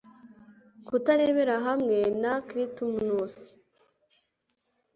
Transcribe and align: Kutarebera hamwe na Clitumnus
Kutarebera 0.87 1.55
hamwe 1.65 1.97
na 2.21 2.33
Clitumnus 2.47 3.35